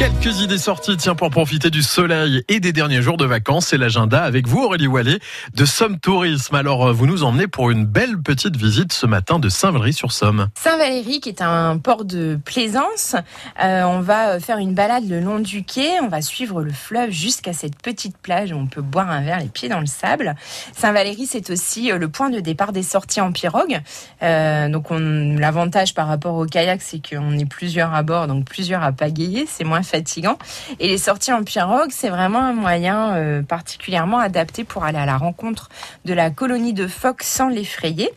[0.00, 3.66] Quelques idées sorties, tiens, pour profiter du soleil et des derniers jours de vacances.
[3.66, 5.18] C'est l'agenda avec vous, Aurélie Wallet,
[5.52, 6.54] de Somme Tourisme.
[6.54, 10.48] Alors, euh, vous nous emmenez pour une belle petite visite ce matin de Saint-Valery-sur-Somme.
[10.54, 13.14] Saint-Valery, qui est un port de plaisance.
[13.62, 16.00] Euh, on va faire une balade le long du quai.
[16.00, 19.40] On va suivre le fleuve jusqu'à cette petite plage où on peut boire un verre
[19.40, 20.34] les pieds dans le sable.
[20.74, 23.78] Saint-Valery, c'est aussi euh, le point de départ des sorties en pirogue.
[24.22, 28.82] Euh, donc, l'avantage par rapport au kayak, c'est qu'on est plusieurs à bord, donc plusieurs
[28.82, 29.44] à pagayer.
[29.46, 30.38] C'est moins fatigant.
[30.78, 35.06] Et les sorties en pirogue, c'est vraiment un moyen euh, particulièrement adapté pour aller à
[35.06, 35.68] la rencontre
[36.04, 38.10] de la colonie de phoques sans l'effrayer.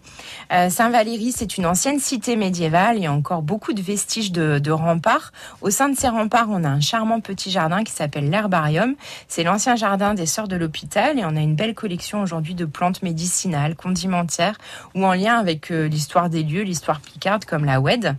[0.51, 2.97] Euh, Saint-Valéry, c'est une ancienne cité médiévale.
[2.97, 5.31] Il y a encore beaucoup de vestiges de, remparts.
[5.61, 8.95] Au sein de ces remparts, on a un charmant petit jardin qui s'appelle l'herbarium.
[9.27, 12.65] C'est l'ancien jardin des sœurs de l'hôpital et on a une belle collection aujourd'hui de
[12.65, 14.57] plantes médicinales, condimentaires
[14.95, 18.15] ou en lien avec euh, l'histoire des lieux, l'histoire picarde comme la WED.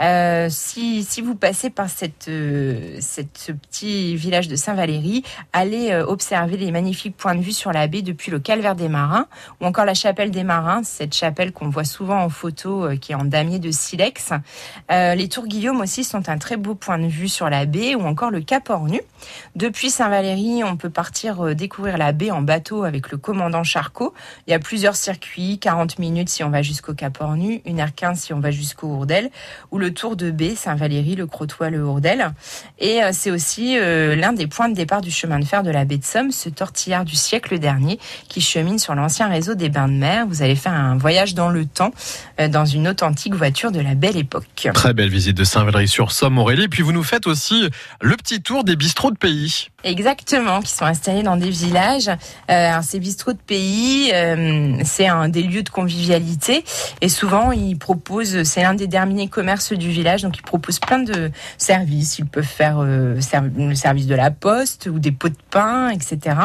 [0.00, 6.70] Euh, si, si vous passez par cette, ce petit village de Saint-Valéry, allez observer les
[6.70, 8.88] magnifiques points de vue sur la baie depuis le calvaire des
[9.60, 13.12] ou encore la chapelle des marins, cette chapelle qu'on voit souvent en photo euh, qui
[13.12, 14.30] est en damier de silex.
[14.90, 17.94] Euh, les tours Guillaume aussi sont un très beau point de vue sur la baie
[17.94, 19.00] ou encore le Cap Ornu.
[19.56, 24.14] Depuis Saint-Valéry, on peut partir découvrir la baie en bateau avec le commandant Charcot.
[24.46, 28.32] Il y a plusieurs circuits, 40 minutes si on va jusqu'au Cap Ornu, 1h15 si
[28.32, 29.30] on va jusqu'au Hourdel,
[29.70, 32.32] ou le tour de baie Saint-Valéry, le Crotoy, le Hourdel.
[32.78, 35.70] Et euh, c'est aussi euh, l'un des points de départ du chemin de fer de
[35.70, 39.68] la baie de Somme, ce tortillard du siècle dernier qui chemine sur l'ancien réseau des
[39.68, 40.26] bains de mer.
[40.26, 41.92] Vous allez faire un voyage dans le temps
[42.40, 44.68] euh, dans une authentique voiture de la belle époque.
[44.74, 46.68] Très belle visite de Saint-Valery-sur-Somme, Aurélie.
[46.68, 47.68] Puis vous nous faites aussi
[48.00, 49.68] le petit tour des bistrots de pays.
[49.84, 52.10] Exactement, qui sont installés dans des villages.
[52.50, 54.12] Euh, ces bistrots de pays,
[54.84, 56.64] c'est un des lieux de convivialité
[57.00, 60.98] et souvent ils proposent, c'est l'un des derniers commerces du village, donc ils proposent plein
[60.98, 62.18] de services.
[62.18, 63.18] Ils peuvent faire euh,
[63.56, 66.36] le service de la poste ou des pots de pain, etc.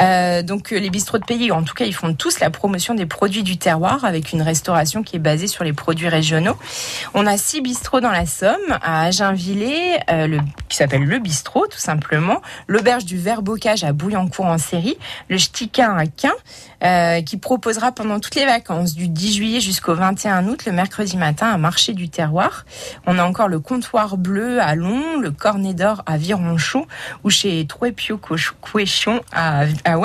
[0.00, 2.94] Euh, donc euh, les bistrots de pays, en tout cas, ils font tous la promotion
[2.94, 6.56] des produits du terroir avec une restauration qui est basée sur les produits régionaux.
[7.14, 11.78] On a six bistrots dans la Somme, à Aginvillers, le, qui s'appelle le bistrot tout
[11.78, 14.96] simplement, l'auberge du Verbocage à Bouillancourt en série,
[15.28, 20.46] le Ch'tiquin à Quin, qui proposera pendant toutes les vacances du 10 juillet jusqu'au 21
[20.48, 22.64] août le mercredi matin un marché du terroir.
[23.06, 26.86] On a encore le comptoir bleu à Long, le Cornet d'Or à Vironchon
[27.22, 28.18] ou chez Trouépio
[28.60, 29.98] Couéchon à, à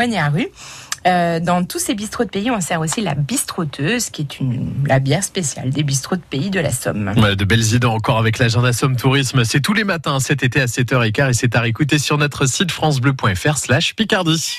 [1.07, 4.71] euh, dans tous ces bistrots de pays, on sert aussi la bistroteuse, qui est une,
[4.85, 7.13] la bière spéciale des bistrots de pays de la Somme.
[7.15, 9.43] de belles idées encore avec l'agenda Somme Tourisme.
[9.43, 12.71] C'est tous les matins cet été à 7h15 et c'est à réécouter sur notre site
[12.71, 14.57] francebleu.fr slash Picardie.